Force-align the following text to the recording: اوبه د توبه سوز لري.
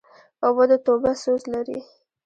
اوبه 0.45 0.63
د 0.69 0.73
توبه 0.85 1.11
سوز 1.23 1.43
لري. 1.53 1.79